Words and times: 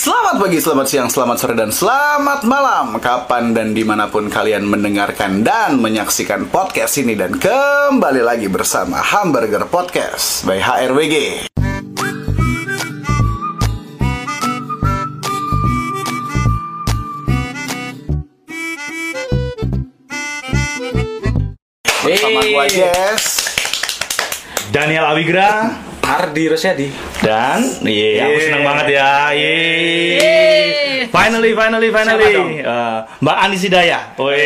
Selamat 0.00 0.40
pagi, 0.40 0.56
selamat 0.56 0.86
siang, 0.88 1.08
selamat 1.12 1.36
sore, 1.36 1.52
dan 1.60 1.68
selamat 1.68 2.48
malam. 2.48 2.96
Kapan 3.04 3.52
dan 3.52 3.76
di 3.76 3.84
mana 3.84 4.08
pun 4.08 4.32
kalian 4.32 4.64
mendengarkan 4.64 5.44
dan 5.44 5.76
menyaksikan 5.76 6.48
podcast 6.48 6.96
ini. 7.04 7.12
Dan 7.12 7.36
kembali 7.36 8.24
lagi 8.24 8.48
bersama 8.48 8.96
Hamburger 8.96 9.68
Podcast 9.68 10.48
by 10.48 10.56
HRWG 10.56 11.44
Bersama 22.00 22.40
gua 22.48 22.64
Jess 22.72 23.52
Daniel 24.72 25.12
Awigra 25.12 25.89
Ardi 26.10 26.44
Rosyadi. 26.50 26.88
dan 27.22 27.62
iya 27.86 28.26
aku 28.26 28.38
senang 28.42 28.62
banget 28.66 28.86
ya. 28.98 29.10
Yeay. 29.30 30.89
Finally, 31.08 31.50
finally, 31.52 31.88
finally. 31.88 32.28
Siapa 32.28 32.36
dong? 32.36 32.50
Eh, 32.58 32.98
Mbak 33.18 33.36
Anis 33.38 33.62
Hidayah. 33.62 34.02
Woi, 34.14 34.44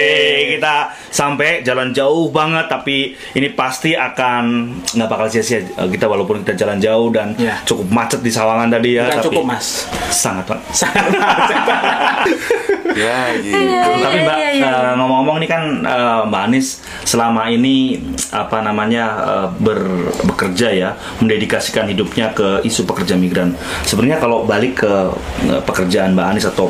kita 0.55 0.75
sampai 1.09 1.61
jalan 1.61 1.91
jauh 1.91 2.31
banget 2.31 2.67
tapi 2.67 2.97
ini 3.33 3.49
pasti 3.51 3.93
akan 3.93 4.45
nggak 4.87 5.09
bakal 5.09 5.27
sia-sia 5.27 5.59
Eh, 5.65 5.89
kita 5.89 6.07
walaupun 6.07 6.41
kita 6.41 6.55
jalan 6.57 6.79
jauh 6.79 7.09
dan 7.09 7.35
Ya. 7.35 7.59
cukup 7.63 7.89
macet 7.89 8.21
di 8.21 8.31
Sawangan 8.31 8.71
tadi 8.71 8.95
ya. 8.95 9.05
Bukan 9.05 9.17
tapi 9.17 9.27
cukup, 9.27 9.45
Mas. 9.45 9.91
Sangat 10.09 10.45
Pak. 10.45 10.61
Ya 12.95 13.35
gitu 13.35 13.59
Tapi 13.99 14.19
Mbak 14.23 14.37
iya, 14.39 14.51
iya. 14.55 14.71
eh, 14.71 14.93
ngomong-ngomong 14.95 15.43
ini 15.43 15.49
kan 15.51 15.63
eh, 15.83 16.23
Mbak 16.25 16.43
Anis 16.47 16.79
selama 17.03 17.51
ini 17.51 17.99
apa 18.31 18.63
namanya 18.63 19.05
eh, 19.19 19.49
ber- 19.59 20.15
bekerja 20.25 20.71
ya 20.71 20.91
mendedikasikan 21.19 21.91
hidupnya 21.91 22.31
ke 22.31 22.63
isu 22.63 22.87
pekerja 22.87 23.19
migran. 23.19 23.51
Sebenarnya 23.83 24.23
kalau 24.23 24.47
balik 24.47 24.87
ke 24.87 24.93
eh, 25.45 25.61
pekerjaan 25.61 26.15
Mbak 26.15 26.27
Anis 26.29 26.44
atau 26.47 26.69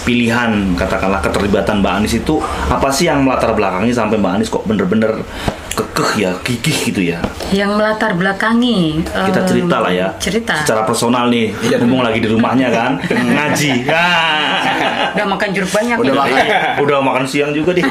pilihan 0.00 0.48
katakanlah 0.74 1.20
keterlibatan 1.20 1.78
Mbak 1.78 1.92
Anis 1.94 2.14
itu 2.16 2.38
apa 2.66 2.88
sih 2.88 3.06
yang 3.06 3.20
melatar 3.20 3.52
belakangnya 3.52 3.92
sampai 3.92 4.16
Mbak 4.16 4.32
Anis 4.34 4.48
kok 4.48 4.64
bener-bener 4.64 5.22
kekeh 5.70 6.10
ya 6.18 6.30
gigih 6.40 6.76
gitu 6.84 7.00
ya. 7.06 7.22
yang 7.50 7.72
melatar 7.72 8.12
belakangi 8.12 9.00
Kita 9.06 9.40
cerita 9.44 9.76
lah 9.78 9.88
ya. 9.88 10.08
cerita 10.16 10.60
Secara 10.60 10.82
personal 10.82 11.28
nih. 11.28 11.54
Ngomong 11.78 12.02
lagi 12.02 12.18
di 12.18 12.28
rumahnya 12.28 12.68
kan 12.68 12.92
ngaji. 13.36 13.86
Ah. 13.86 15.12
udah 15.14 15.26
makan 15.28 15.48
jeruk 15.50 15.70
banyak 15.70 15.96
Udah 15.96 16.14
makan. 16.16 16.44
Udah 16.80 16.98
makan 17.00 17.24
siang 17.24 17.50
juga 17.50 17.72
di 17.72 17.80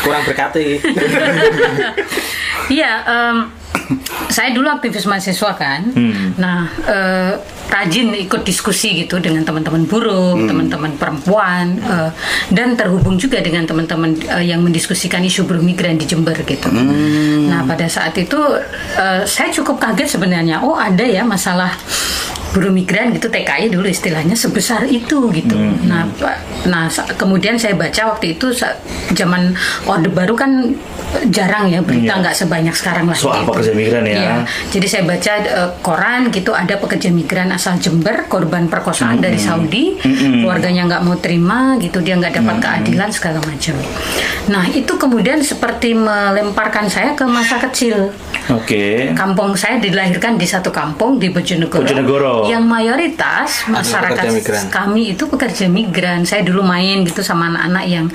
Kurang 0.00 0.22
berkati. 0.24 0.80
iya 2.70 2.92
em, 3.04 3.36
saya 4.28 4.50
dulu 4.50 4.70
aktivis 4.70 5.04
mahasiswa 5.04 5.50
kan 5.52 5.80
Hmm. 5.90 6.32
nah 6.36 6.64
eh, 6.80 7.32
rajin 7.70 8.10
ikut 8.12 8.42
diskusi 8.42 9.06
gitu 9.06 9.22
dengan 9.22 9.46
teman-teman 9.46 9.86
buruh 9.86 10.34
Hmm. 10.34 10.50
teman-teman 10.50 10.92
perempuan 10.98 11.78
eh, 11.78 12.10
dan 12.50 12.74
terhubung 12.74 13.14
juga 13.16 13.38
dengan 13.38 13.62
teman-teman 13.64 14.18
eh, 14.18 14.50
yang 14.50 14.60
mendiskusikan 14.60 15.22
isu 15.22 15.46
buruh 15.46 15.62
migran 15.62 15.94
di 15.94 16.04
Jember 16.04 16.34
gitu 16.42 16.66
Hmm. 16.66 17.46
nah 17.46 17.62
pada 17.62 17.86
saat 17.86 18.12
itu 18.18 18.38
eh, 18.98 19.22
saya 19.24 19.54
cukup 19.54 19.78
kaget 19.78 20.18
sebenarnya 20.18 20.60
oh 20.60 20.74
ada 20.74 21.06
ya 21.06 21.22
masalah 21.22 21.70
buruh 22.50 22.74
migran 22.74 23.14
gitu 23.14 23.30
TKI 23.30 23.70
dulu 23.70 23.86
istilahnya 23.86 24.34
sebesar 24.34 24.82
itu 24.90 25.30
gitu. 25.30 25.54
Hmm. 25.54 25.86
Nah, 25.86 26.02
nah 26.66 26.90
kemudian 27.14 27.54
saya 27.54 27.78
baca 27.78 28.10
waktu 28.10 28.34
itu 28.34 28.50
zaman 29.14 29.54
Orde 29.86 30.10
Baru 30.10 30.34
kan 30.34 30.74
jarang 31.28 31.66
ya 31.66 31.82
berita 31.82 32.14
Iya. 32.14 32.22
nggak 32.22 32.36
sebanyak 32.36 32.74
sekarang 32.74 33.04
lah. 33.06 33.16
Soal 33.18 33.42
gitu. 33.42 33.50
pekerja 33.52 33.72
migran 33.74 34.04
ya. 34.04 34.14
Iya. 34.14 34.34
Jadi 34.70 34.86
saya 34.86 35.02
baca 35.04 35.32
eh, 35.40 35.70
koran 35.80 36.20
gitu 36.30 36.50
ada 36.52 36.74
pekerja 36.76 37.08
migran 37.10 37.50
asal 37.50 37.76
Jember 37.76 38.26
korban 38.26 38.66
perkosaan 38.66 39.18
dari 39.18 39.36
Saudi, 39.36 39.98
keluarganya 40.00 40.86
nggak 40.86 41.02
mau 41.02 41.16
terima 41.16 41.74
gitu 41.78 41.98
dia 42.00 42.14
nggak 42.14 42.38
dapat 42.38 42.56
keadilan 42.60 43.10
segala 43.10 43.38
macam. 43.42 43.74
Nah 44.48 44.64
itu 44.66 44.92
kemudian 44.94 45.38
seperti 45.40 45.92
melemparkan 45.92 46.86
saya 46.86 47.12
ke 47.12 47.22
masa 47.24 47.58
kecil 47.60 48.10
Oke. 48.50 49.12
kampung 49.14 49.54
saya 49.54 49.78
dilahirkan 49.78 50.34
di 50.34 50.46
satu 50.46 50.70
kampung 50.70 51.20
di 51.20 51.30
Bojonegoro, 51.30 51.86
Bojonegoro. 51.86 52.34
yang 52.48 52.64
mayoritas 52.64 53.66
masyarakat 53.66 54.26
kami 54.70 55.14
itu 55.14 55.26
pekerja 55.26 55.66
migran. 55.66 56.22
Saya 56.24 56.42
dulu 56.42 56.62
main 56.62 57.02
gitu 57.02 57.20
sama 57.20 57.50
anak-anak 57.50 57.84
yang 57.86 58.06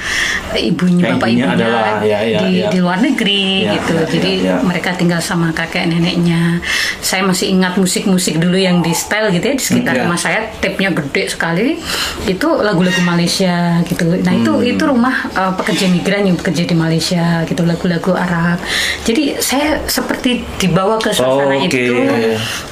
ibunya 0.55 1.03
Yang 1.07 1.15
bapak 1.15 1.27
ibunya 1.29 1.45
ibunya 1.45 1.55
adalah, 1.55 1.83
ya, 2.03 2.19
ya, 2.23 2.39
di, 2.41 2.49
ya. 2.59 2.69
di 2.69 2.79
luar 2.85 3.01
negeri 3.01 3.65
Ya, 3.65 3.73
gitu. 3.75 3.93
ya, 3.95 4.05
Jadi 4.05 4.31
ya, 4.39 4.47
ya. 4.47 4.55
mereka 4.61 4.93
tinggal 4.93 5.17
sama 5.19 5.49
kakek 5.49 5.89
neneknya. 5.89 6.61
Saya 6.99 7.21
masih 7.21 7.49
ingat 7.49 7.73
musik-musik 7.75 8.37
dulu 8.37 8.55
yang 8.55 8.79
di 8.79 8.93
style 8.93 9.29
gitu 9.29 9.41
ya 9.43 9.55
di 9.55 9.63
sekitar 9.63 9.93
Ya. 9.93 10.01
rumah 10.05 10.15
saya 10.15 10.45
tape-nya 10.55 10.93
gede 10.93 11.23
sekali. 11.27 11.81
Itu 12.23 12.61
lagu-lagu 12.61 13.01
Malaysia 13.01 13.81
gitu. 13.83 14.13
Nah, 14.19 14.33
itu 14.33 14.51
Hmm. 14.51 14.61
itu 14.67 14.83
rumah 14.85 15.15
uh, 15.33 15.51
pekerja 15.53 15.87
migran 15.87 16.23
yang 16.23 16.35
bekerja 16.35 16.63
di 16.63 16.75
Malaysia 16.75 17.25
gitu 17.43 17.61
lagu-lagu 17.61 18.13
Arab. 18.13 18.61
Jadi 19.01 19.39
saya 19.39 19.81
seperti 19.85 20.45
dibawa 20.55 20.95
ke 20.97 21.09
suasana 21.09 21.55
Oh, 21.55 21.57
oke. 21.57 21.65
itu. 21.65 21.95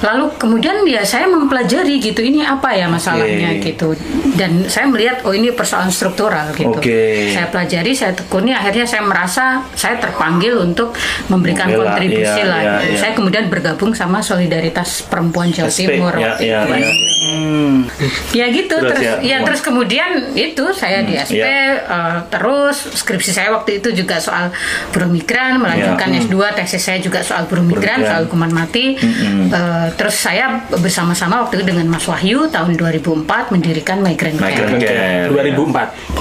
Lalu 0.00 0.24
kemudian 0.36 0.76
ya 0.84 1.02
saya 1.02 1.26
mempelajari 1.26 1.98
gitu 1.98 2.20
ini 2.20 2.40
apa 2.40 2.70
ya 2.70 2.86
masalahnya 2.86 3.56
Oke. 3.56 3.72
gitu. 3.72 3.88
Dan 4.34 4.66
saya 4.66 4.86
melihat 4.86 5.22
oh 5.22 5.32
ini 5.32 5.50
persoalan 5.50 5.88
struktural 5.88 6.52
gitu. 6.52 6.70
Oke. 6.70 7.32
Saya 7.32 7.48
pelajari, 7.48 7.90
saya 7.90 8.12
tekuni 8.12 8.52
akhirnya 8.52 8.84
saya 8.84 9.02
merasa 9.02 9.44
saya 9.72 9.96
terpanggil 10.04 10.60
untuk 10.60 10.92
memberikan 11.32 11.72
Membela, 11.72 11.96
kontribusi 11.96 12.40
iya, 12.44 12.44
lah. 12.44 12.60
iya, 12.60 12.74
iya. 12.92 12.98
Saya 13.00 13.12
kemudian 13.16 13.48
bergabung 13.48 13.96
sama 13.96 14.20
Solidaritas 14.20 15.08
Perempuan 15.08 15.48
Jawa 15.48 15.72
SP, 15.72 15.96
Timur 15.96 16.12
ya, 16.12 16.36
waktu 16.36 16.44
ya, 16.44 16.58
itu. 16.68 16.74
ya. 16.76 16.90
Hmm. 17.34 17.90
Ya 18.30 18.46
gitu 18.48 18.74
Terus 18.74 18.94
terus, 18.94 19.02
ya, 19.02 19.14
ya, 19.20 19.36
terus 19.42 19.60
kemudian 19.60 20.08
itu 20.32 20.64
saya 20.72 21.02
di 21.02 21.14
SP 21.14 21.42
iya. 21.42 21.80
eh, 21.80 22.18
terus 22.28 22.76
skripsi 22.94 23.30
saya 23.30 23.50
waktu 23.50 23.78
itu 23.78 23.90
juga 23.94 24.18
soal 24.18 24.54
buruh 24.90 25.08
migran 25.08 25.58
melanjutkan 25.58 26.06
Iya. 26.06 26.22
S2 26.22 26.36
tesis 26.54 26.80
saya 26.80 26.98
juga 26.98 27.20
soal 27.20 27.44
buruh 27.44 27.62
migran 27.62 27.98
migran. 27.98 28.06
soal 28.06 28.22
hukuman 28.24 28.52
mati 28.52 28.96
Eh, 29.44 29.88
terus 29.94 30.16
saya 30.16 30.60
bersama-sama 30.70 31.42
waktu 31.42 31.58
itu 31.58 31.64
dengan 31.66 31.86
Mas 31.88 32.04
Wahyu 32.04 32.46
tahun 32.48 32.74
2004 32.74 33.50
mendirikan 33.50 33.98
Migrant 33.98 34.36
Migrant 34.36 34.78
Care 34.78 35.28
Care. 35.28 35.28
2004. 35.30 36.14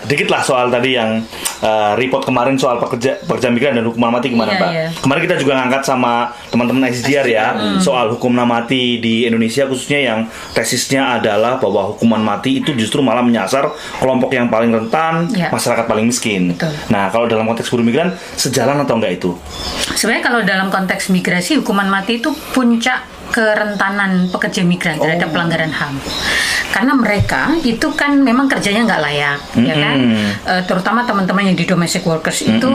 2004 0.00 0.04
Dikit 0.04 0.28
lah 0.28 0.40
soal 0.40 0.68
tadi 0.68 0.94
yang 0.94 1.20
uh, 1.60 1.92
report 1.94 2.24
kemarin 2.24 2.54
soal 2.54 2.76
pekerja 2.78 3.20
pekerja 3.20 3.48
migran 3.48 3.74
dan 3.74 3.84
hukuman 3.84 4.10
mati 4.12 4.28
gimana 4.28 4.50
Iya, 4.50 4.60
Pak? 4.60 4.70
iya. 4.70 4.86
Kemarin 4.96 5.20
kita 5.22 5.36
juga 5.36 5.52
ngangkat 5.56 5.82
sama 5.82 6.12
teman-teman 6.54 6.86
SDR 6.86 7.26
ya 7.26 7.46
soal 7.82 8.14
hukuman 8.14 8.46
mati 8.46 9.02
di 9.02 9.26
Indonesia 9.26 9.66
khususnya 9.66 9.98
yang 10.00 10.20
tesisnya 10.54 11.18
adalah 11.18 11.58
bahwa 11.58 11.90
hukuman 11.90 12.22
mati 12.22 12.62
itu 12.62 12.70
justru 12.72 13.02
malah 13.02 13.20
menyasar 13.20 13.66
kelompok 13.98 14.30
yang 14.30 14.46
paling 14.46 14.70
rentan, 14.70 15.26
Iya. 15.34 15.50
masyarakat 15.50 15.84
paling 15.84 16.06
miskin. 16.06 16.54
Betul. 16.54 16.70
Nah, 16.88 17.10
kalau 17.10 17.26
dalam 17.26 17.42
konteks 17.44 17.66
buruh 17.68 17.82
migran 17.82 18.14
sejalan 18.38 18.78
atau 18.80 18.94
enggak 18.94 19.18
itu? 19.18 19.34
Sebenarnya 19.92 20.22
kalau 20.22 20.40
dalam 20.40 20.68
konteks 20.70 21.10
migrasi 21.10 21.58
hukuman 21.58 21.90
mati 21.90 22.22
itu 22.22 22.30
puncak 22.54 23.02
kerentanan 23.30 24.28
pekerja 24.28 24.60
migran 24.60 24.96
terhadap 24.96 25.30
pelanggaran 25.30 25.70
HAM. 25.70 25.94
Karena 26.68 26.92
mereka 26.92 27.54
itu 27.62 27.86
kan 27.94 28.18
memang 28.18 28.50
kerjanya 28.50 28.82
nggak 28.84 29.00
layak, 29.00 29.38
ya 29.56 29.74
kan? 29.74 29.98
Eh, 30.44 30.62
terutama 30.64 31.02
teman-teman 31.02 31.46
yang 31.46 31.54
di 31.54 31.62
domestic 31.62 32.02
workers 32.02 32.42
itu 32.42 32.66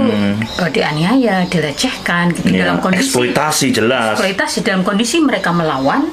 eh, 0.55 0.69
dianiaya, 0.69 1.43
dilecehkan 1.45 2.31
gitu 2.31 2.47
Ya, 2.49 2.65
dalam 2.65 2.79
kondisi 2.79 3.11
eksploitasi 3.11 3.67
jelas. 3.69 4.15
eksploitasi 4.15 4.57
dalam 4.63 4.81
kondisi 4.81 5.19
mereka 5.19 5.51
melawan 5.51 6.07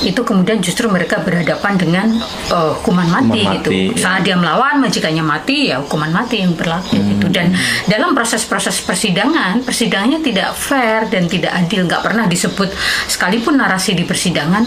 itu 0.00 0.16
kemudian 0.20 0.58
justru 0.58 0.88
mereka 0.88 1.20
berhadapan 1.20 1.76
dengan 1.76 2.06
eh, 2.48 2.70
hukuman 2.80 3.04
mati, 3.06 3.44
Hukuman 3.44 3.56
gitu. 3.60 3.70
mati, 3.70 3.80
ya. 3.92 4.00
Saat 4.00 4.20
dia 4.24 4.34
melawan 4.34 4.74
majikannya 4.80 5.20
mati 5.22 5.68
ya 5.68 5.76
hukuman 5.78 6.08
mati 6.10 6.40
yang 6.40 6.56
berlaku 6.56 6.96
gitu. 6.96 7.28
Dan 7.28 7.52
dalam 7.84 8.16
proses-proses 8.16 8.80
persidangan, 8.80 9.60
persidangannya 9.62 10.24
tidak 10.24 10.56
fair 10.56 11.04
dan 11.06 11.28
tidak 11.28 11.52
adil, 11.52 11.84
nggak 11.84 12.00
pernah 12.00 12.24
disebut 12.24 12.72
sekalipun 13.06 13.60
narasi 13.68 13.92
di 13.92 14.08
persidangan 14.08 14.64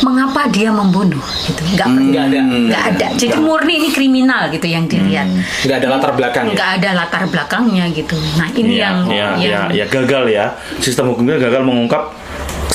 mengapa 0.00 0.48
dia 0.48 0.72
membunuh 0.72 1.20
gitu. 1.44 1.60
Nggak 1.76 1.84
pernah. 1.84 2.08
Nggak 2.08 2.24
ada. 2.32 2.38
Nggak 2.48 2.82
ada. 2.96 3.06
Jadi 3.20 3.36
murni 3.36 3.72
ini 3.76 3.88
kriminal 3.92 4.48
gitu 4.48 4.64
yang 4.64 4.88
dilihat. 4.88 5.28
Nggak 5.68 5.76
ada 5.84 5.88
latar 5.92 6.10
belakang 6.16 6.44
ya? 6.48 6.54
Nggak 6.56 6.70
ada 6.80 6.90
latar 6.96 7.22
belakangnya 7.28 7.84
gitu. 7.92 8.16
Nah, 8.40 8.48
ini 8.56 8.80
Iya, 8.80 8.88
yang 8.88 8.96
ya, 9.12 9.28
yang 9.36 9.64
ya, 9.68 9.84
ya 9.84 9.86
gagal 9.92 10.24
ya. 10.32 10.44
Sistem 10.80 11.12
hukumnya 11.12 11.36
gagal 11.36 11.60
mengungkap 11.60 12.08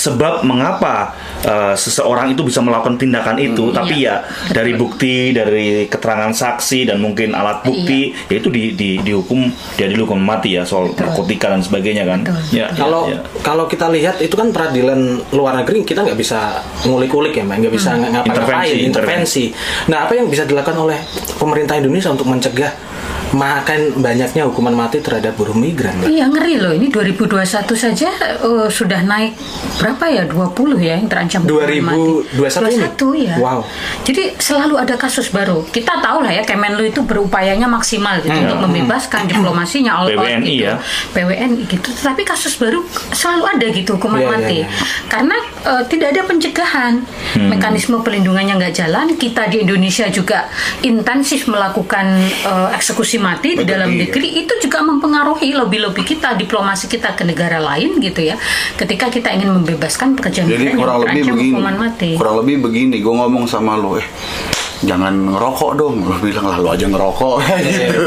sebab 0.01 0.41
mengapa 0.41 1.13
uh, 1.45 1.77
seseorang 1.77 2.33
itu 2.33 2.41
bisa 2.41 2.57
melakukan 2.65 2.97
tindakan 2.97 3.37
itu, 3.37 3.69
tapi 3.69 4.01
Iya, 4.01 4.23
ya 4.23 4.49
dari 4.49 4.73
bukti, 4.73 5.29
dari 5.29 5.85
keterangan 5.85 6.33
saksi 6.33 6.89
dan 6.89 6.97
mungkin 6.97 7.37
alat 7.37 7.61
bukti, 7.61 8.15
ya 8.31 8.41
itu 8.41 8.49
di, 8.49 8.73
di, 8.73 8.97
dihukum 9.05 9.45
dia 9.77 9.85
dihukum 9.85 10.17
mati 10.17 10.57
ya 10.57 10.65
soal 10.65 10.89
Betul. 10.89 11.11
narkotika 11.11 11.53
dan 11.53 11.61
sebagainya 11.61 12.03
kan. 12.09 12.25
Betul. 12.25 12.39
Ya, 12.49 12.65
ya, 12.73 12.81
Kalau 12.81 13.01
ya. 13.11 13.19
kalau 13.45 13.65
kita 13.69 13.93
lihat 13.93 14.17
itu 14.23 14.33
kan 14.33 14.49
peradilan 14.49 15.21
luar 15.35 15.61
negeri 15.61 15.85
kita 15.85 16.01
nggak 16.01 16.17
bisa 16.17 16.65
ngulik-ulik 16.87 17.37
ya, 17.37 17.43
Mbak, 17.45 17.57
nggak 17.67 17.73
bisa 17.77 17.89
ngapa-ngapain, 17.93 18.73
Intervensi, 18.73 18.81
intervensi. 18.89 19.45
Nah, 19.91 20.09
apa 20.09 20.17
yang 20.17 20.25
bisa 20.31 20.47
dilakukan 20.49 20.77
oleh 20.81 20.97
pemerintah 21.37 21.77
Indonesia 21.77 22.09
untuk 22.09 22.25
mencegah 22.25 22.90
makan 23.31 24.03
banyaknya 24.03 24.43
hukuman 24.43 24.75
mati 24.75 24.99
terhadap 24.99 25.39
buruh 25.39 25.55
migran, 25.55 25.95
Mbak. 25.97 26.07
Iya 26.11 26.25
ngeri 26.27 26.55
loh 26.59 26.73
ini 26.75 26.91
2021 26.91 27.39
saja 27.79 28.09
eh, 28.19 28.67
sudah 28.67 28.99
naik 29.07 29.39
berapa 29.79 30.03
ya 30.11 30.23
20 30.27 30.51
ya 30.83 30.99
yang 30.99 31.07
terancam 31.07 31.47
hukuman 31.47 31.95
2021 32.35 32.75
ini? 32.75 32.87
21 32.91 33.27
ya. 33.31 33.35
Wow. 33.39 33.59
Jadi 34.03 34.23
selalu 34.35 34.75
ada 34.75 34.95
kasus 34.99 35.31
baru. 35.31 35.63
Kita 35.63 36.03
tahu 36.03 36.27
lah 36.27 36.33
ya 36.35 36.43
Kemenlu 36.43 36.83
itu 36.83 36.99
berupayanya 37.07 37.71
maksimal 37.71 38.19
gitu 38.19 38.35
untuk 38.35 38.59
membebaskan 38.67 39.31
diplomasinya 39.31 39.95
all 39.95 40.11
out 40.11 40.19
PWNI 40.19 40.43
gitu. 40.51 40.67
ya. 40.67 40.75
PWNI 41.15 41.61
gitu. 41.71 41.87
Tetapi 41.95 42.21
kasus 42.27 42.59
baru 42.59 42.83
selalu 43.15 43.43
ada 43.47 43.65
gitu 43.71 43.95
hukuman 43.95 44.19
Iya, 44.21 44.27
iya, 44.27 44.35
mati. 44.35 44.57
iya. 44.59 44.67
Karena 45.07 45.35
eh, 45.63 45.83
tidak 45.87 46.07
ada 46.11 46.21
pencegahan. 46.27 46.93
Mekanisme 47.47 47.95
pelindungannya 48.03 48.59
nggak 48.59 48.75
jalan. 48.75 49.07
Kita 49.15 49.47
di 49.47 49.63
Indonesia 49.63 50.03
juga 50.11 50.51
intensif 50.83 51.47
melakukan 51.47 52.05
eh, 52.27 52.69
eksekusi 52.75 53.20
mati 53.21 53.53
di 53.53 53.63
dalam 53.63 53.87
iya. 53.87 54.03
negeri 54.03 54.41
itu 54.41 54.53
juga 54.59 54.81
mempengaruhi 54.81 55.53
lobby-lobby 55.53 56.01
kita, 56.03 56.33
diplomasi 56.33 56.85
kita 56.87 57.13
ke 57.13 57.21
negara 57.21 57.61
lain 57.61 57.97
gitu 57.97 58.21
ya. 58.23 58.35
Ketika 58.73 59.07
kita 59.07 59.29
ingin 59.29 59.53
membebaskan 59.53 60.13
pekerja 60.13 60.41
Jadi 60.41 60.51
migran 60.51 60.65
yang 60.67 60.79
kurang 60.79 60.99
lebih 61.01 61.21
begini. 61.23 61.53
hukuman 61.53 61.75
mati. 61.77 62.09
Kurang 62.15 62.35
lebih 62.41 62.55
begini, 62.59 62.97
gue 62.97 63.13
ngomong 63.13 63.45
sama 63.45 63.77
lo, 63.77 63.95
eh 63.95 64.07
jangan 64.81 65.13
ngerokok 65.29 65.71
dong. 65.77 65.95
Lo 66.01 66.17
bilang 66.17 66.41
lah 66.43 66.57
lo 66.57 66.73
aja 66.73 66.89
ngerokok 66.89 67.35
gitu. 67.61 68.01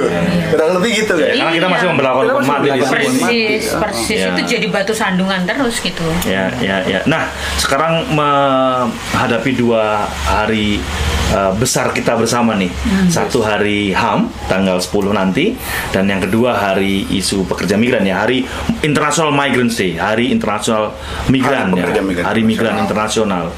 Kurang 0.51 0.71
lebih 0.75 0.91
gitu 0.99 1.15
kan. 1.15 1.31
Karena 1.31 1.53
kita 1.53 1.63
Iya. 1.63 1.71
masih 1.71 1.87
memperlakukan 1.89 2.25
hukuman 2.27 2.49
mati. 2.51 2.69
Persis, 2.85 3.65
Ah. 3.71 3.79
persis 3.79 4.19
Ya. 4.19 4.29
itu 4.35 4.41
jadi 4.59 4.67
batu 4.67 4.91
sandungan 4.91 5.47
terus 5.47 5.79
gitu. 5.79 6.03
Ya, 6.27 6.51
ya, 6.59 6.83
ya. 6.83 6.99
Nah, 7.07 7.31
sekarang 7.57 8.11
menghadapi 8.11 9.55
dua 9.55 10.03
hari 10.27 10.83
uh, 11.33 11.53
besar 11.57 11.95
kita 11.95 12.19
bersama 12.19 12.59
nih. 12.59 12.69
Satu 13.09 13.41
hari 13.41 13.95
HAM 13.95 14.29
tanggal 14.51 14.83
10 14.83 15.15
nanti. 15.15 15.55
Dan 15.95 16.11
yang 16.11 16.21
kedua 16.21 16.59
hari 16.59 17.07
isu 17.15 17.47
pekerja 17.47 17.79
migran 17.79 18.03
ya, 18.03 18.27
hari 18.27 18.43
International 18.83 19.31
Migrants 19.31 19.79
Day, 19.79 19.95
hari 19.97 20.35
internasional 20.35 20.93
migran 21.31 21.73
Hari 21.73 21.95
ya, 21.95 22.03
migran. 22.03 22.25
Hari 22.27 22.43
migran 22.43 22.77
internasional. 22.83 23.55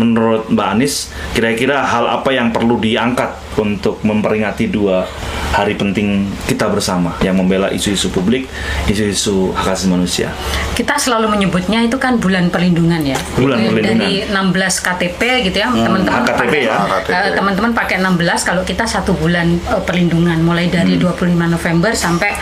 Menurut 0.00 0.48
Mbak 0.48 0.68
Anis, 0.74 1.12
kira-kira 1.36 1.84
hal 1.84 2.08
apa 2.08 2.32
yang 2.32 2.50
perlu 2.50 2.80
diangkat 2.80 3.43
untuk 3.58 4.00
memperingati 4.02 4.66
dua 4.68 5.06
hari 5.54 5.78
penting 5.78 6.26
kita 6.50 6.66
bersama 6.66 7.14
yang 7.22 7.38
membela 7.38 7.70
isu-isu 7.70 8.10
publik, 8.10 8.50
isu-isu 8.90 9.54
hak 9.54 9.70
asasi 9.70 9.86
manusia. 9.86 10.28
Kita 10.74 10.98
selalu 10.98 11.30
menyebutnya 11.30 11.82
itu 11.86 11.94
kan 11.98 12.18
bulan 12.18 12.50
perlindungan 12.50 13.02
ya. 13.06 13.18
Bulan 13.38 13.62
Itu 13.62 13.70
perlindungan. 13.70 14.02
Dari 14.02 14.12
16 14.26 14.86
KTP 14.86 15.20
gitu 15.50 15.56
ya, 15.62 15.68
teman-teman 15.70 16.22
HKTP 16.26 16.42
pakai 16.42 16.60
ya. 16.66 16.76
Eh, 17.06 17.30
teman-teman 17.38 17.70
pakai 17.70 17.96
16 18.02 18.42
kalau 18.42 18.62
kita 18.66 18.84
satu 18.86 19.14
bulan 19.14 19.54
eh, 19.58 19.82
perlindungan 19.86 20.38
mulai 20.42 20.66
dari 20.66 20.98
25 20.98 21.34
November 21.38 21.94
sampai 21.94 22.34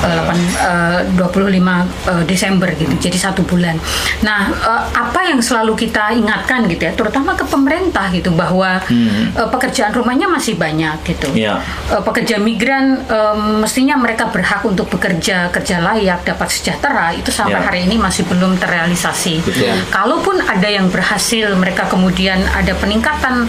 eh, 0.00 0.20
8 1.20 1.20
eh, 1.20 1.20
25 1.20 1.20
eh, 1.20 2.24
Desember 2.24 2.68
gitu. 2.72 2.94
Jadi 2.96 3.18
satu 3.20 3.44
bulan. 3.44 3.76
Nah, 4.24 4.48
eh, 4.48 4.82
apa 4.96 5.20
yang 5.28 5.40
selalu 5.44 5.76
kita 5.76 6.16
ingatkan 6.16 6.64
gitu 6.72 6.88
ya, 6.88 6.92
terutama 6.96 7.36
ke 7.36 7.44
pemerintah 7.44 8.08
gitu 8.08 8.32
bahwa 8.32 8.80
eh, 8.88 9.48
pekerjaan 9.52 9.92
rumahnya 9.92 10.28
masih 10.28 10.53
banyak 10.54 10.96
gitu. 11.04 11.28
Iya. 11.32 11.58
Eh, 11.88 12.02
pekerja 12.02 12.36
migran 12.36 13.00
em, 13.00 13.40
mestinya 13.58 13.94
mereka 13.94 14.28
berhak 14.28 14.62
untuk 14.62 14.88
bekerja 14.88 15.48
kerja 15.48 15.80
layak 15.80 16.22
dapat 16.22 16.48
sejahtera 16.48 17.10
itu 17.10 17.28
sampai 17.28 17.54
Ya. 17.54 17.64
hari 17.64 17.80
ini 17.84 17.96
masih 17.96 18.24
belum 18.24 18.56
terrealisasi. 18.56 19.40
Betul. 19.40 19.72
Kalaupun 19.88 20.38
ada 20.40 20.66
yang 20.66 20.88
berhasil 20.88 21.54
mereka 21.54 21.86
kemudian 21.86 22.42
ada 22.50 22.74
peningkatan 22.74 23.46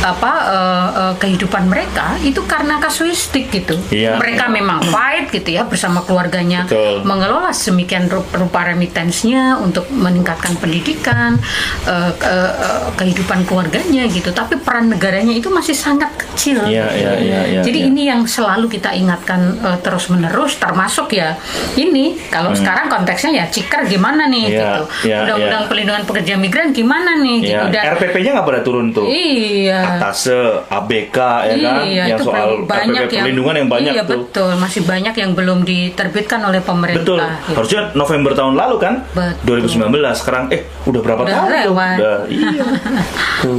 apa 0.00 0.32
eh, 0.48 0.88
eh, 0.94 1.14
kehidupan 1.18 1.66
mereka 1.66 2.14
itu 2.20 2.40
karena 2.44 2.78
kasuistik 2.78 3.50
gitu. 3.50 3.74
Iya. 3.90 4.16
Mereka 4.16 4.48
memang 4.48 4.80
fight 4.84 5.28
gitu 5.30 5.52
ya 5.52 5.64
bersama 5.64 6.00
keluarganya 6.00 6.64
Betul. 6.64 7.02
mengelola 7.02 7.50
semikian 7.50 8.06
ru- 8.06 8.26
rupa 8.32 8.64
remittance-nya 8.64 9.58
untuk 9.58 9.84
meningkatkan 9.90 10.56
pendidikan 10.56 11.36
eh, 11.84 12.10
ke- 12.14 12.26
eh, 12.56 12.86
kehidupan 12.96 13.44
keluarganya 13.44 14.06
gitu. 14.08 14.30
Tapi 14.30 14.56
peran 14.58 14.88
negaranya 14.88 15.32
itu 15.32 15.48
masih 15.48 15.74
sangat 15.74 16.08
kecil. 16.16 16.47
Iya, 16.50 16.86
iya, 16.90 17.12
iya, 17.18 17.40
iya, 17.44 17.60
Jadi 17.60 17.78
iya. 17.78 17.88
ini 17.88 18.02
yang 18.04 18.20
selalu 18.24 18.66
kita 18.68 18.90
ingatkan 18.90 19.40
uh, 19.60 19.76
terus 19.78 20.08
menerus 20.08 20.56
termasuk 20.56 21.10
ya 21.10 21.36
ini 21.74 22.16
kalau 22.28 22.52
sekarang 22.52 22.88
konteksnya 22.88 23.30
ya 23.34 23.44
ciker 23.46 23.84
gimana 23.84 24.24
nih 24.26 24.36
Hmm. 24.38 24.46
Iya, 24.48 24.62
gitu 24.62 24.82
iya, 25.04 25.16
undang-undang 25.20 25.62
iya. 25.62 25.68
pelindungan 25.68 26.02
pekerja 26.04 26.34
migran 26.34 26.68
gimana 26.70 27.10
nih 27.16 27.36
gitu 27.42 27.56
Ya, 27.58 27.66
dan 27.68 27.84
RPP-nya 27.92 28.30
nggak 28.32 28.46
pada 28.46 28.60
turun 28.62 28.86
tuh. 28.90 29.04
iya 29.04 29.98
Atase, 29.98 30.38
ABK 30.64 31.16
ya 31.44 31.54
kan, 31.58 31.74
Iya, 31.82 32.04
yang 32.06 32.08
itu 32.14 32.24
soal 32.24 32.48
banyak 32.62 33.02
RPP 33.04 33.18
perlindungan 33.18 33.54
yang 33.56 33.68
banyak 33.68 33.92
iya, 33.92 34.02
tuh. 34.02 34.24
betul, 34.24 34.50
masih 34.56 34.82
banyak 34.84 35.12
yang 35.12 35.30
belum 35.34 35.58
diterbitkan 35.62 36.40
oleh 36.40 36.60
pemerintah. 36.60 37.02
Betul. 37.02 37.18
gitu. 37.18 37.52
Harusnya 37.52 37.80
November 37.92 38.30
tahun 38.32 38.54
lalu 38.54 38.76
kan? 38.78 38.94
Betul. 39.10 39.58
2019. 39.58 39.90
Sekarang 40.14 40.44
eh 40.48 40.62
udah 40.84 41.00
berapa 41.02 41.20
Udah 41.20 41.32
tahun 41.34 41.46
tuh? 41.46 41.58
lewat. 41.58 41.96
Udah, 41.98 42.18
iya. 42.30 42.64
Tuh, 43.42 43.58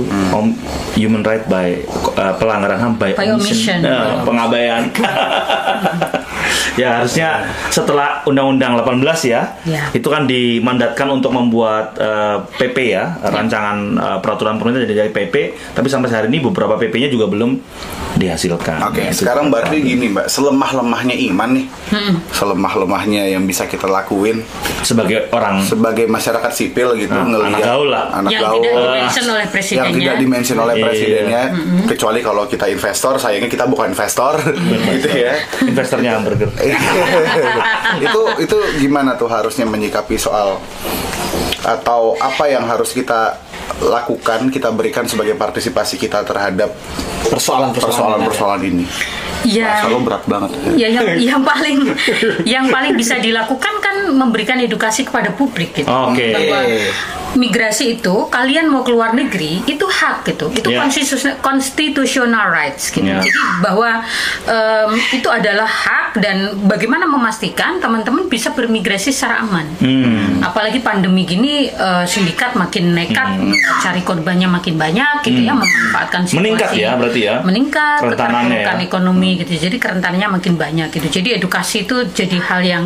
human 0.96 1.22
right 1.22 1.46
by 1.46 1.84
uh, 2.16 2.34
pelanggaran 2.36 2.79
HAM 2.80 2.96
by, 2.96 3.12
By 3.14 3.28
omission. 3.36 3.84
Nah, 3.84 4.24
pengabaian. 4.24 4.88
ya 6.76 7.00
harusnya 7.00 7.30
setelah 7.70 8.22
Undang-Undang 8.24 8.80
18 8.80 9.04
ya, 9.26 9.42
Ya. 9.64 9.90
itu 9.92 10.06
kan 10.06 10.24
dimandatkan 10.24 11.08
untuk 11.10 11.30
membuat 11.30 11.96
uh, 11.96 12.46
PP 12.56 12.78
ya, 12.90 13.18
rancangan 13.22 13.78
uh, 13.96 14.18
peraturan 14.20 14.56
pemerintah 14.56 14.86
dari 14.86 15.10
PP, 15.10 15.36
tapi 15.74 15.88
sampai 15.88 16.08
hari 16.08 16.28
ini 16.28 16.40
beberapa 16.42 16.76
PP-nya 16.76 17.08
juga 17.08 17.26
belum 17.26 17.60
dihasilkan. 18.16 18.80
Oke, 18.86 19.00
Nah, 19.00 19.10
itu 19.10 19.22
sekarang 19.22 19.48
berarti 19.48 19.78
gini 19.80 20.10
mbak, 20.10 20.28
selemah-lemahnya 20.28 21.16
iman 21.30 21.50
nih, 21.54 21.66
selemah-lemahnya 22.32 23.30
yang 23.30 23.44
bisa 23.44 23.66
kita 23.66 23.86
lakuin. 23.86 24.42
Sebagai 24.82 25.28
orang. 25.30 25.62
Sebagai 25.62 26.06
masyarakat 26.06 26.52
sipil 26.52 26.96
gitu 26.98 27.12
Nah, 27.12 27.26
ngelihat 27.26 27.52
anak 27.52 27.62
gaul 27.62 27.88
lah. 27.90 28.06
anak 28.14 28.32
yang 28.32 28.42
gaul. 28.42 28.60
tidak 28.60 28.74
dimention 28.76 29.26
oleh 29.28 29.46
yang 29.70 29.88
tidak 29.92 30.16
dimention 30.18 30.58
oleh 30.58 30.76
Iya. 30.76 30.84
presidennya. 30.84 31.42
Kecuali 31.86 32.20
kalau 32.22 32.44
kita 32.46 32.66
investor 32.68 33.14
sayangnya 33.18 33.50
kita 33.50 33.66
bukan 33.68 33.92
investor. 33.92 34.34
Gitu 35.00 35.10
ya. 35.16 35.34
Investornya 35.64 36.20
hamburger. 36.40 36.50
itu 38.06 38.22
itu 38.48 38.58
gimana 38.80 39.20
tuh 39.20 39.28
harusnya 39.28 39.68
menyikapi 39.68 40.16
soal 40.16 40.62
atau 41.60 42.16
apa 42.16 42.48
yang 42.48 42.64
harus 42.64 42.96
kita 42.96 43.36
lakukan 43.84 44.48
kita 44.48 44.72
berikan 44.72 45.04
sebagai 45.08 45.36
partisipasi 45.36 46.00
kita 46.00 46.24
terhadap 46.24 46.72
persoalan-persoalan 47.28 48.62
ini 48.64 48.86
Ya. 49.42 49.80
Selalu 49.80 50.00
berat 50.04 50.24
banget 50.26 50.50
Ya 50.76 50.88
yang 50.90 51.06
yang 51.18 51.42
paling 51.42 51.78
yang 52.46 52.66
paling 52.68 52.94
bisa 52.94 53.16
dilakukan 53.18 53.74
kan 53.80 53.96
memberikan 54.10 54.58
edukasi 54.58 55.04
kepada 55.04 55.32
publik 55.32 55.72
gitu. 55.74 55.88
Oke. 55.88 56.36
Bahwa 56.36 56.60
migrasi 57.32 57.96
itu 57.96 58.26
kalian 58.28 58.68
mau 58.68 58.82
keluar 58.82 59.14
negeri 59.14 59.62
itu 59.64 59.86
hak 59.86 60.26
gitu. 60.26 60.50
Itu 60.50 60.68
Ya. 60.68 60.82
constitus- 60.82 61.38
constitutional 61.40 62.50
rights 62.50 62.90
gitu. 62.90 63.06
Ya. 63.06 63.22
Jadi 63.22 63.30
bahwa 63.60 64.02
em, 64.44 64.90
itu 65.14 65.30
adalah 65.30 65.66
hak 65.66 66.18
dan 66.18 66.38
bagaimana 66.64 67.06
memastikan 67.06 67.78
teman-teman 67.78 68.26
bisa 68.26 68.50
bermigrasi 68.50 69.10
secara 69.10 69.40
aman. 69.40 69.66
Hmm. 69.78 70.42
Apalagi 70.42 70.82
pandemi 70.82 71.24
gini 71.24 71.70
eh, 71.70 72.06
sindikat 72.06 72.56
makin 72.56 72.92
nekat 72.92 73.38
cari 73.80 74.02
korbannya 74.02 74.50
makin 74.50 74.76
banyak 74.76 75.22
gitu 75.22 75.40
ya 75.40 75.54
memanfaatkan 75.54 76.26
situasi 76.26 76.34
Hmm. 76.34 76.42
Meningkat 76.42 76.70
ya, 76.74 76.90
berarti 76.96 77.22
ya? 77.22 77.36
meningkat 77.42 78.00
keterpurukan 78.02 78.50
ya? 78.50 78.82
ekonomi 78.82 79.29
gitu. 79.38 79.70
Jadi 79.70 79.78
kerentanannya 79.78 80.40
makin 80.40 80.56
banyak 80.56 80.90
gitu. 80.96 81.22
Jadi 81.22 81.38
edukasi 81.38 81.84
itu 81.86 82.08
jadi 82.16 82.38
hal 82.42 82.62
yang 82.64 82.84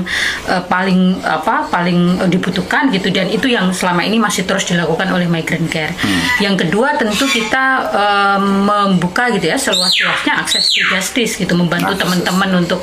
eh, 0.50 0.64
paling 0.66 1.22
apa 1.22 1.70
paling 1.70 2.28
dibutuhkan 2.28 2.90
gitu. 2.92 3.14
Dan 3.14 3.30
itu 3.30 3.48
yang 3.48 3.72
selama 3.72 4.04
ini 4.04 4.18
masih 4.18 4.44
terus 4.44 4.66
dilakukan 4.66 5.08
oleh 5.14 5.30
migrant 5.30 5.70
care. 5.70 5.94
Yang 6.42 6.68
kedua 6.68 6.98
tentu 6.98 7.30
kita 7.30 7.64
eh, 7.94 8.40
membuka 8.42 9.30
gitu 9.32 9.48
ya 9.48 9.56
seluas-luasnya 9.56 10.34
akses 10.42 10.74
to 10.74 10.82
justice 10.90 11.38
gitu. 11.38 11.54
Membantu 11.54 11.94
teman-teman 11.96 12.66
untuk 12.66 12.82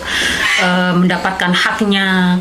eh, 0.62 0.92
mendapatkan 0.94 1.50
haknya 1.50 2.38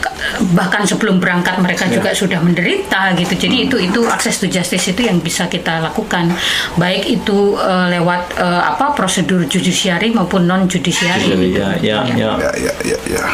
ke- 0.00 0.13
bahkan 0.54 0.86
sebelum 0.86 1.18
berangkat 1.18 1.58
mereka 1.60 1.86
juga 1.90 2.14
sudah 2.14 2.40
menderita 2.40 3.14
gitu. 3.18 3.34
Jadi 3.34 3.56
itu 3.68 3.76
itu 3.80 4.00
akses 4.06 4.38
to 4.40 4.46
justice 4.46 4.90
itu 4.90 5.06
yang 5.06 5.18
bisa 5.20 5.46
kita 5.50 5.80
lakukan. 5.82 6.30
Baik 6.78 7.06
itu 7.06 7.58
eh, 7.58 7.86
lewat 7.98 8.38
eh, 8.38 8.62
apa 8.64 8.94
prosedur 8.94 9.44
judiciary 9.46 10.14
maupun 10.14 10.46
non 10.46 10.66
judiciary 10.66 11.26
Ya, 11.54 11.76
ya, 11.80 11.98
ya. 12.06 12.30
ya 12.40 12.50
ya 12.56 12.72
ya 12.82 12.98
ya 13.10 13.24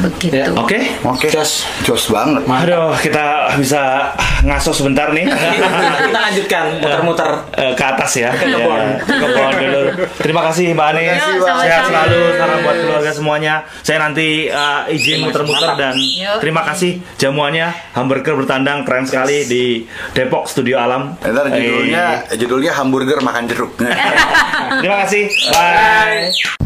begitu 0.00 0.34
Ya, 0.34 0.50
Oke. 0.50 0.78
oke 1.00 1.26
Jos. 1.28 1.62
jos 1.82 2.04
banget 2.08 2.42
Aduh, 2.44 2.96
kita 2.98 3.52
bisa 3.54 4.10
ngaso 4.40 4.70
sebentar 4.70 5.08
nih. 5.10 5.24
Kita 5.24 6.20
lanjutkan 6.20 6.64
muter-muter. 6.76 7.28
Eh, 7.54 7.72
ke 7.72 7.80
atas 7.82 8.12
ya. 8.14 8.28
Kebon. 8.30 8.76
Ya, 8.76 9.00
ke 9.00 9.26
pohon 9.26 9.52
dulu. 9.54 9.80
Terima 10.18 10.42
kasih 10.44 10.72
Mbak 10.72 10.88
Mbak. 10.92 11.14
Sehat 11.40 11.82
selalu 11.86 12.18
salam 12.34 12.58
buat 12.60 12.76
keluarga 12.76 13.10
semuanya. 13.10 13.54
Saya 13.80 13.98
nanti 14.00 14.46
eh, 14.46 14.80
izin 14.90 15.22
muter-muter 15.22 15.72
dan 15.74 15.94
Yuk. 15.94 16.40
terima 16.40 16.62
kasih 16.62 17.00
jamuannya 17.16 17.72
hamburger 17.92 18.34
bertandang 18.34 18.84
keren 18.84 19.04
sekali 19.04 19.44
di 19.44 19.64
Depok 20.12 20.44
Studio 20.44 20.76
Alam. 20.76 21.16
Ntar 21.18 21.48
judulnya 21.50 22.04
Eh, 22.26 22.36
judulnya 22.36 22.72
hamburger 22.72 23.20
makan 23.20 23.44
jeruk 23.46 23.72
terima 24.80 24.96
kasih. 25.04 25.24
Bye. 25.50 26.63